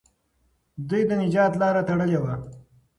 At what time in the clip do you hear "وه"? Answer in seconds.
2.23-2.33